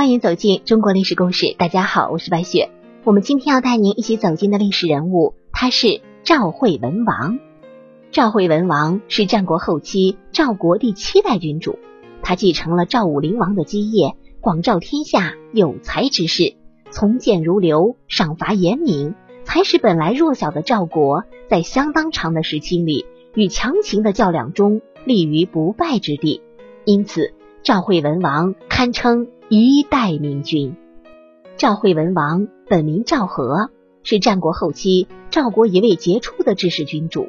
[0.00, 1.54] 欢迎走进中国历史故事。
[1.58, 2.70] 大家好，我是白雪。
[3.04, 7.38] 我们今天要带您一起走进的历史人物，他是赵惠文王。
[8.10, 11.78] 赵惠文王是战国后期赵国第七代君主，
[12.22, 16.54] 他继承了赵武灵王的基业，广肇天下有才之士，
[16.90, 23.04] 从谏如流，赏罚严明，才使本来弱小的赵国在相当长的时期里
[23.34, 26.40] 与强秦的较量中立于不败之地。
[26.86, 30.76] 因此，赵惠文王堪称一代明君。
[31.56, 33.70] 赵惠文王本名赵和，
[34.04, 37.26] 是战国后期赵国一位杰出的治世君主。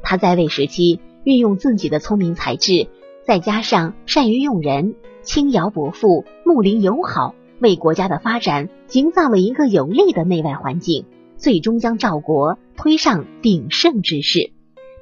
[0.00, 2.86] 他在位时期运用自己的聪明才智，
[3.26, 11.06] 再加上善于用人、轻徭薄赋、睦邻友好，为国家的发展营造了一个有利的内外环境，
[11.36, 14.52] 最终将赵国推上鼎盛之势。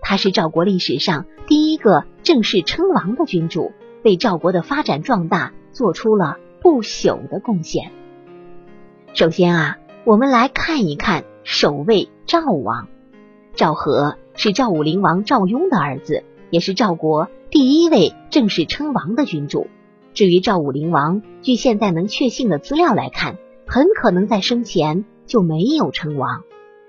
[0.01, 3.73] 他是赵国历史上第一个正式称王的君主。
[4.03, 7.91] 为赵国的发展壮大做出了不朽的贡献。
[9.15, 12.89] 首先啊，我们来看一看首位赵王
[13.55, 19.67] 赵和，是赵武灵王赵雍的儿子，也是赵国第一位正式称王的君主。
[20.15, 26.45] 至于赵武灵王，据现在能确信的资料来看，很可能在生前就没有称王。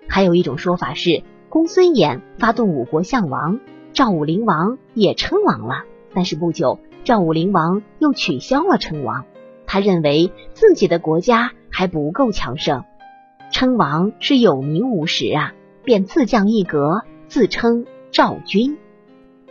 [0.07, 3.59] 还有一种说法是，公孙衍发动五国相王，
[3.91, 6.79] 赵武灵王也称王了，但是不久。
[7.03, 9.25] 赵武灵王又取消了称王，
[9.73, 12.83] 他认为自己的国家还不够强盛，
[13.51, 18.77] 称王是有名无实啊，便自降一格，自称赵君。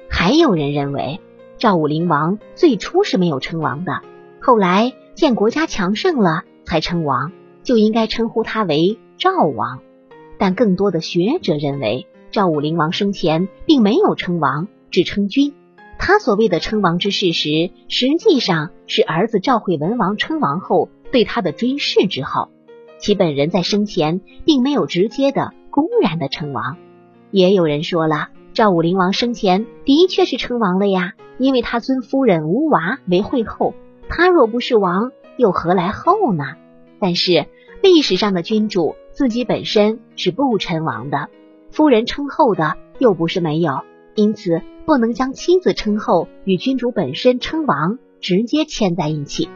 [0.08, 1.18] 还有人认为
[1.58, 4.02] 赵武灵王最初是没有称王的，
[4.40, 7.32] 后来见国家强盛了才称王，
[7.64, 9.80] 就应该称呼他为赵王。
[10.38, 15.52] 但更多的学者认为赵武灵王生前并没有称王，只称君。
[16.04, 22.48] 他所谓的称王之事实，实际上是儿子赵惠文王称王后对他的追谥之后，
[22.98, 26.76] 其本人在生前并没有直接的、公然的称王。
[27.30, 33.72] 也有人说了，赵武灵王生前的确是称王了呀，因为他尊夫人吴娃为惠后，
[34.08, 36.56] 他若不是王，又何来后呢？
[36.98, 37.46] 但是
[37.80, 41.28] 历史上的君主自己本身是不称王的，
[41.70, 43.82] 夫人称后的又不是没有，
[44.14, 44.62] 因此。
[44.84, 49.48] 不能将妻子称后与君主本身称王直接牵在一起。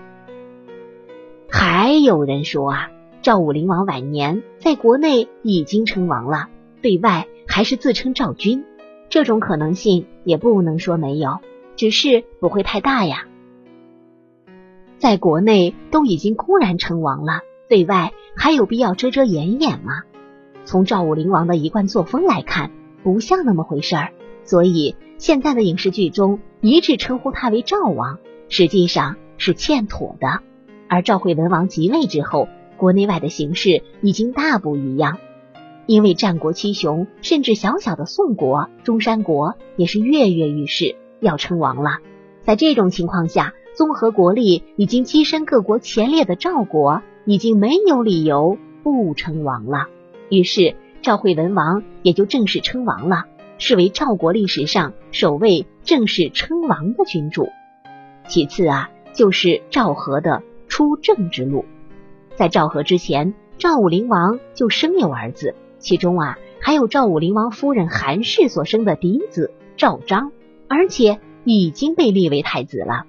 [1.51, 2.91] 还有人说啊，
[3.23, 6.49] 赵武灵王晚年在国内已经称王了，
[6.81, 8.65] 对外还是自称赵君，
[9.09, 11.41] 这种可能性也不能说没有，
[11.75, 13.27] 只是不会太大呀。
[14.99, 20.05] 在国内都已经公然称王了，对外还有必要遮遮掩掩吗？
[20.65, 22.71] 从赵武灵王的一贯作风来看，
[23.03, 24.13] 不像那么回事儿，
[24.47, 24.97] 所以。
[25.19, 28.19] 现在的影视剧中一致称呼他为赵王，
[28.51, 30.41] 实际上是欠妥的。
[30.89, 35.17] 而赵惠文王即位之后，国内外的形势已经大不一样。
[35.87, 42.01] 因为战国七雄，甚至小小的宋国、中山国也是跃跃欲试，要称王了。
[42.43, 49.87] 在这种情况下，综合国力已经跻身各国前列的赵国，已经没有理由不称王了。
[50.29, 53.25] 于是赵惠文王也就正式称王了。
[53.59, 57.49] 是为赵国历史上首位正式称王的君主。
[58.29, 61.65] 其次啊，就是赵和的出政之路。
[62.35, 70.33] 在赵和之前，赵武灵王就生有儿子，其中啊还有赵武灵王夫人韩氏所生的嫡子赵章，
[70.69, 73.05] 而且已经被立为太子了。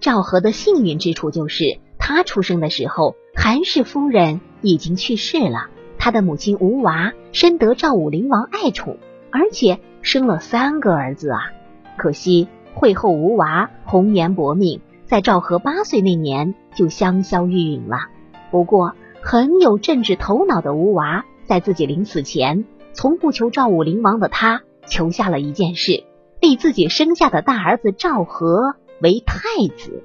[0.00, 5.68] 赵和的幸运之处就是，他出生的时候，韩氏夫人已经去世了，
[5.98, 8.96] 他的母亲吴娃深得赵武灵王爱宠，
[9.30, 9.78] 而且。
[10.02, 11.52] 生了三个儿子啊，
[11.96, 17.98] 可惜惠后无娃，红颜薄命，在赵和八岁那年就香消玉殒了。
[18.50, 26.04] 不过很有政治头脑的吴娃，在自己临死前，从不求赵武灵王的他，求下了一件事，
[26.40, 29.38] 立自己生下的大儿子赵和为太
[29.76, 30.02] 子。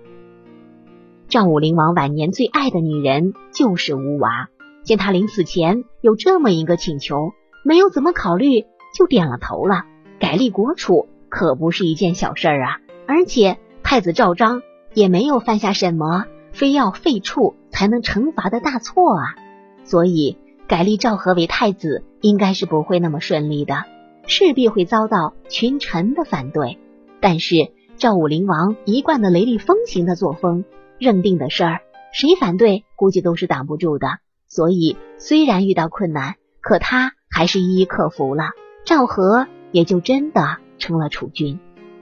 [1.30, 4.50] 赵武灵王晚年最爱的女人就是吴娃，
[4.84, 7.32] 见他临死前有这么一个请求，
[7.64, 8.66] 没有怎么考虑。
[8.98, 9.84] 就点了头了，
[10.20, 12.80] 改立国储可不是一件小事儿啊！
[13.08, 14.62] 而且太子赵章
[14.94, 19.36] 也没有犯下什么非要废黜才能惩罚的大错啊，
[19.84, 23.84] 所以改立赵和为太子应该是不会那么顺利的，
[24.26, 26.80] 势必会遭到群臣的反对。
[27.20, 30.64] 但是赵武灵王一贯的雷厉风行的作风，
[30.98, 31.82] 认定的事儿，
[32.14, 34.08] 谁反对估计都是挡不住的。
[34.48, 38.52] 所以虽然遇到困难，可他还是一一克服了。
[38.86, 41.60] 赵和也就真的成了储君，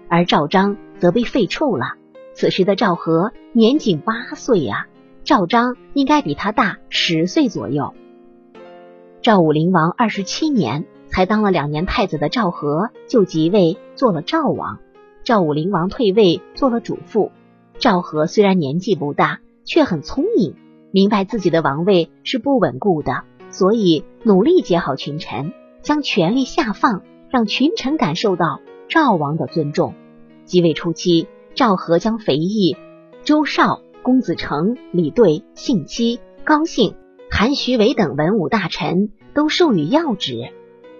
[0.09, 1.95] 而赵章则被废黜了。
[2.33, 4.87] 此时的赵和年仅八岁啊，
[5.23, 7.93] 赵章应该比他大十岁左右。
[9.21, 14.79] 赵武灵王二十七年，才当了两年太子的赵和就即位做了赵王。
[15.23, 17.31] 赵武灵王退位做了主父。
[17.79, 20.55] 赵和虽然年纪不大，却很聪明，
[20.91, 27.01] 明白自己的王位是不稳固的，所以努力结好群臣，将权力下放，
[27.33, 29.95] 让群臣感受到赵王的尊重。
[30.45, 32.77] 即位初期，赵和将肥义、
[33.23, 36.93] 周绍、公子成、李兑、信期、高兴。
[37.31, 40.49] 韩徐伟等文武大臣都授予要职，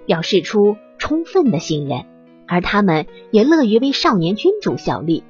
[0.08, 2.06] 表示出充分的信任，
[2.48, 5.24] 而他们也乐于为少年君主效力。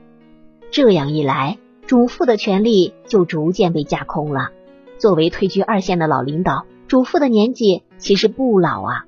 [0.72, 4.52] 这样一来，主父的权力就逐渐被架空了。
[4.98, 9.06] 作为退居二线的老领导，主父的年纪其实不老啊，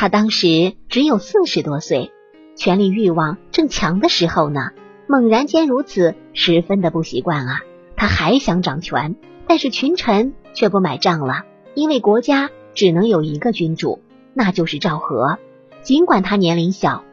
[0.00, 2.10] 他当时只有四十多岁，
[2.56, 4.70] 权力欲望正强的时候呢。
[5.06, 7.60] 猛然间如此，十分的不习惯啊！
[7.96, 9.16] 他还想掌权。
[9.46, 11.42] 但是群臣却不买账了，
[11.74, 14.00] 因为国家只能有一个君主，
[14.32, 15.36] 那就是赵和。
[15.82, 17.04] 尽管他年龄小，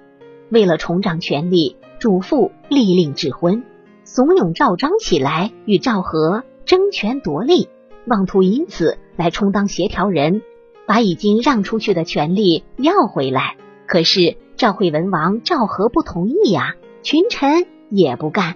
[0.49, 3.65] 为了重掌权力，主父立令智婚，
[4.05, 7.67] 怂恿赵章起来与赵和争权夺利，
[8.05, 10.41] 妄图以此来充当协调人，
[10.87, 13.57] 把已经让出去的权利要回来。
[13.85, 16.73] 可是赵惠文王赵和不同意呀，
[17.03, 18.55] 群臣也不干。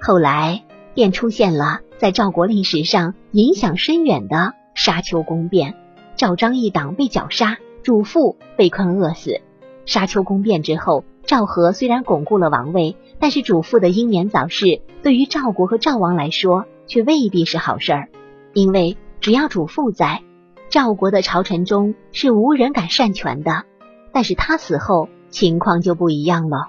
[0.00, 0.64] 后来
[0.94, 1.80] 便出现了。
[1.98, 5.74] 在赵国历史上影响深远的沙丘宫变，
[6.16, 9.42] 赵章一党被绞杀，主父被困饿死。
[9.84, 18.08] 沙丘宫变之后，赵和虽然巩固了王位，但是主父的英年早逝，对于赵国和赵王来说却未必是好事儿。
[18.54, 20.22] 因为只要主父在，
[20.70, 23.64] 赵国的朝臣中是无人敢擅权的。
[24.12, 26.68] 但是他死后，情况就不一样了。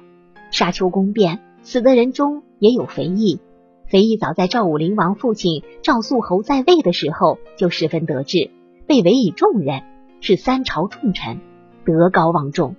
[0.49, 3.39] 沙丘宫变死的人中也有肥义。
[3.87, 8.49] 肥义早在赵武灵王父亲赵肃侯在位的时候就十分得志，
[8.87, 9.83] 被委以重任，
[10.19, 11.39] 是三朝重臣，
[11.85, 12.75] 德高望重。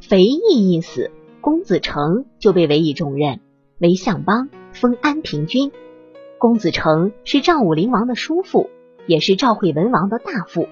[0.00, 3.40] 肥义一死，公子成就被委以重任，
[3.78, 5.70] 为相邦，封安平君。
[6.38, 8.70] 公子成是赵武灵王的叔父，
[9.06, 10.68] 也是赵惠文王的大父。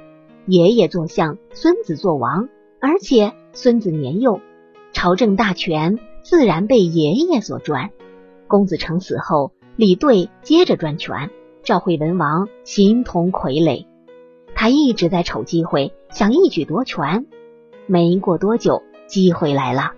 [0.47, 2.49] 爷爷做相，孙子做王，
[2.81, 4.41] 而且孙子年幼，
[4.93, 7.91] 朝政大权自然被爷爷所专。
[8.47, 9.53] 公子成死后。
[9.75, 11.31] 李兑接着专权，
[11.63, 13.87] 赵惠文王形同傀儡。
[14.55, 17.25] 他一直在瞅机会，想一举夺权。
[17.87, 19.93] 没过多久，机会来了。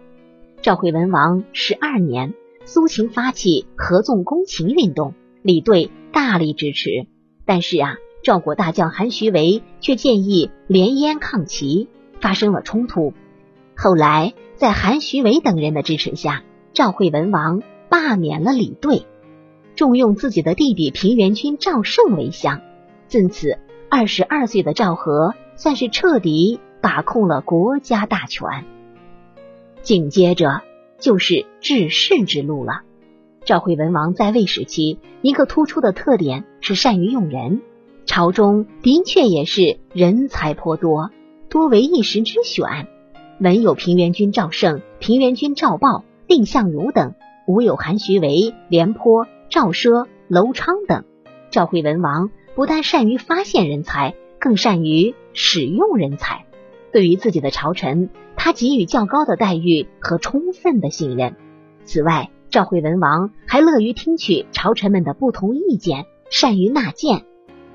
[0.62, 2.34] 赵惠文王十二年，
[2.64, 7.08] 苏秦发起合纵攻秦运动，李兑大力支持。
[7.44, 11.88] 但是啊，赵国大将韩徐为却建议联燕抗齐，
[12.22, 13.12] 发生了冲突。
[13.76, 16.42] 后来，在韩徐为等人的支持下，
[16.72, 19.04] 赵惠文王罢免了李兑。
[19.76, 22.62] 重用自己的弟弟平原君赵胜为相，
[23.08, 23.58] 自此
[23.90, 28.64] 二十二岁的赵和算是彻底把控了国家大权。
[29.82, 30.62] 紧接着
[30.98, 32.80] 就是治世之路了。
[33.44, 37.60] 赵惠文王在位时期，一个突出的特点是善于用人，
[38.06, 41.10] 朝中的确也是人才颇多，
[41.48, 42.88] 多为一时之选。
[43.40, 47.14] 文有平原君赵胜、平原君赵豹、蔺相如等，
[47.46, 49.26] 武有韩徐为、廉颇。
[49.50, 51.04] 赵奢、楼昌等，
[51.50, 56.46] 赵惠文王不但善于发现人才，更善于使用人才。
[56.92, 61.36] 对于自己的朝臣，他给予较高的待遇和充分的信任。
[61.84, 67.24] 此外，赵惠文王还乐于听取朝臣们的不同意见，善于纳谏。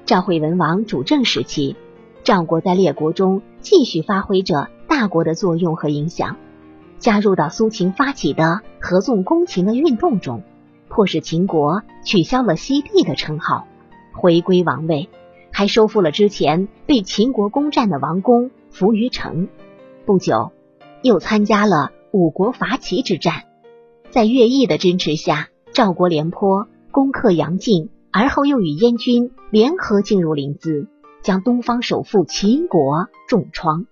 [0.10, 1.76] 赵惠文王主政时期，
[2.24, 6.36] 赵国在列国中继续发挥着大国的作用和影响，
[6.98, 10.42] 加入到苏秦发起的合纵攻秦的运动中。
[10.88, 13.68] 迫使秦国取消了西帝的称号，
[14.12, 15.10] 回归王位，
[15.52, 19.48] 还收复了之前被秦国攻占的王宫扶余城。
[20.08, 20.52] 不久，
[21.04, 23.44] 又参加了五国伐齐之战。
[24.10, 30.88] 在乐毅的支持下，赵国廉颇攻克杨靖，而后又与燕军联合进入临淄，
[31.22, 33.86] 将东方首富秦国重创。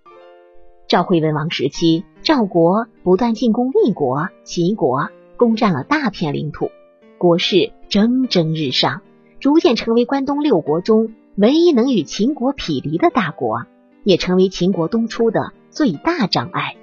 [0.87, 6.71] 赵惠文王时期，赵国不断进攻魏国、秦国，攻占了大片领土。
[7.17, 9.01] 国势蒸蒸日上，
[9.39, 13.65] 逐渐成为关东六国中唯一能与秦国匹敌的大国，
[14.03, 16.75] 也成为秦国东出的最大障碍。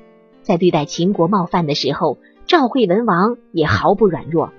[0.42, 4.52] 在对待秦国冒犯的时候，赵惠文王也毫不软弱。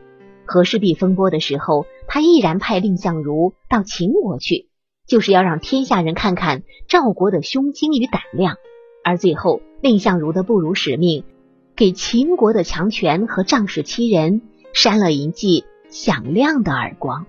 [0.46, 4.68] 和氏璧风波的时候，他毅然派蔺相如到秦国去，
[5.08, 8.58] 就是要让天下人看看赵国的胸襟与胆量。
[9.04, 11.24] 而最后，蔺相如的不辱使命，
[11.76, 14.42] 给秦国的强权和仗势欺人。
[14.74, 17.28] 扇了一记响亮的耳光。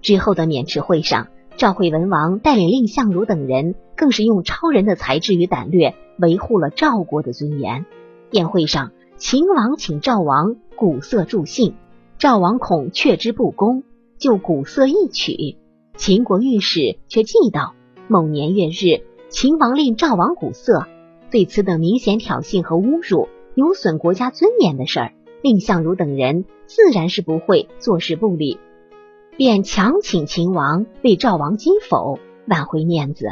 [0.00, 7.86] 之后的渑池会上，赵惠文王带领蔺相如等人，更是用超人的才智与胆略，维护了赵国的尊严。
[8.32, 11.76] 宴会上，秦王请赵王鼓瑟助兴，
[12.22, 13.82] 赵王恐却之不恭，
[14.16, 15.56] 就鼓瑟一曲。
[15.96, 17.74] 秦国御史却记道：
[18.06, 20.86] 某年月日，秦王令赵王鼓瑟。
[21.32, 23.26] 对此等明显挑衅和侮辱、
[23.56, 25.12] 有损国家尊严的事儿，
[25.42, 28.60] 蔺相如等人自然是不会坐视不理。
[29.36, 33.30] 便强请秦王为赵王击否，挽回面子。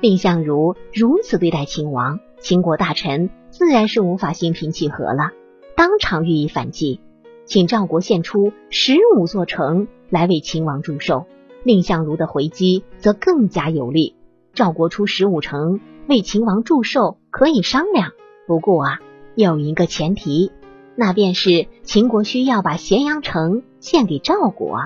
[0.00, 5.32] 蔺相如如此对待秦王，秦国大臣自然是无法心平气和了，
[5.76, 7.00] 当场予以反击，
[7.48, 11.24] 请赵国献出十五座城来为秦王祝寿。
[11.64, 14.14] 蔺相如的回击则更加有力，
[14.52, 18.12] 赵国出十五城为秦王祝寿可以商量，
[18.46, 19.00] 不过啊，
[19.34, 20.52] 有一个前提，
[20.94, 24.82] 那便是秦国需要把咸阳城献给赵国。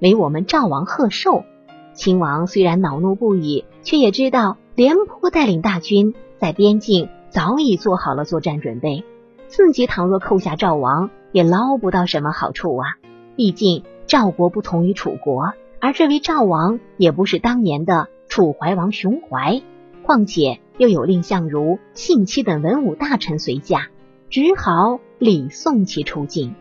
[0.00, 1.44] 为我们赵王贺寿，
[1.92, 9.04] 秦王虽然恼怒不已，却也知道廉颇带领大军在边境早已做好了作战准备，
[9.48, 12.96] 自己倘若扣下赵王，也捞不到什么好处啊！
[13.36, 19.60] 毕竟赵国不同于楚国，而这位赵王也不是当年的楚怀王熊怀，
[20.02, 23.88] 况且又有蔺相如、信戚等文武大臣随驾，
[24.30, 26.54] 只好礼送其出境。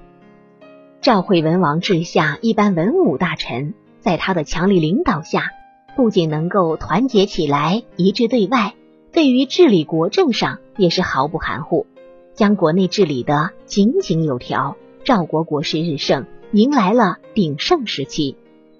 [0.99, 5.51] 赵惠文王治下一般文武大臣，在他的强力领导下，
[5.95, 8.73] 不仅能够团结起来，一致对外，
[9.13, 11.87] 对于治理国政上也是毫不含糊，
[12.35, 14.77] 将国内治理的井井有条。
[15.03, 18.35] 赵国国势日盛，迎来了鼎盛时期。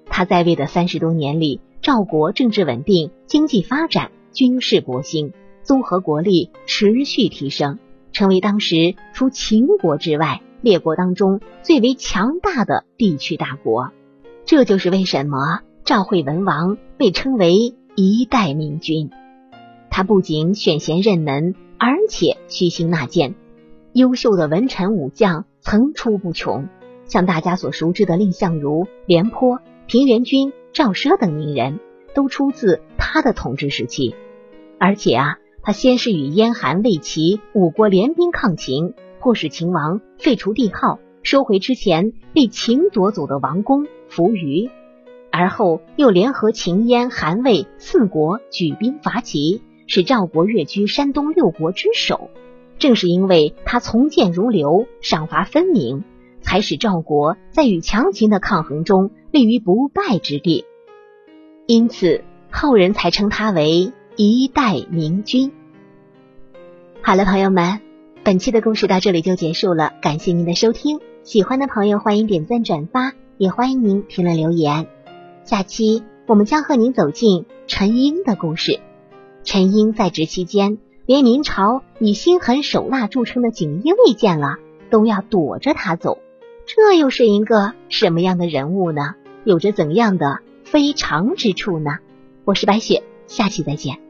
[0.06, 5.34] 他在位的三十多年里，赵国政治稳定，经济发展，军事国兴，
[5.64, 7.80] 综合国力持续提升，
[8.12, 10.42] 成为当时除秦国之外。
[10.62, 13.92] 列国当中最为强大的地区大国，
[14.46, 19.12] 这就是为什么赵惠文王被称为一代明君。
[19.92, 23.36] 他不仅选贤任能，而且虚心纳谏，
[23.96, 26.68] 优秀的文臣武将层出不穷。
[27.06, 31.80] 像大家所熟知的蔺相如、廉颇、平原君、赵奢等名人，
[32.14, 34.14] 都出自他的统治时期。
[34.78, 38.96] 而且啊，他先是与燕、韩、魏、齐五国联兵抗秦。
[39.22, 44.70] 迫使秦王废除帝号，收回之前被秦夺走的王宫扶余，
[45.32, 52.30] 而后又联合秦、燕、韩、魏四国举兵伐齐，使赵国跃居山东六国之首。
[52.78, 56.04] 正是因为他从谏如流，赏罚分明，
[56.42, 60.66] 才使赵国在与强秦的抗衡中立于不败之地。
[61.68, 65.52] 因此，后人才称他为一代明君。
[67.02, 67.82] 好了，朋友们。
[68.24, 71.00] 本期的故事到这里就结束了，感谢您的收听。
[71.22, 74.88] 喜欢的朋友欢迎点赞转发，也欢迎您评论留言。
[75.44, 78.80] 下期我们将和您走进陈英的故事。
[79.44, 84.58] 陈英在职期间，连明朝以心狠手辣著称的锦衣卫见了
[84.90, 86.18] 都要躲着他走，
[86.66, 89.14] 这又是一个什么样的人物呢？
[89.44, 92.00] 有着怎样的非常之处呢？
[92.44, 94.05] 我是白雪，下期再见。